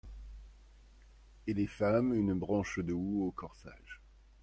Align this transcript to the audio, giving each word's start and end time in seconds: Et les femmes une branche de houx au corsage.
Et 1.45 1.53
les 1.53 1.67
femmes 1.67 2.15
une 2.15 2.33
branche 2.33 2.79
de 2.79 2.91
houx 2.91 3.21
au 3.21 3.29
corsage. 3.29 4.01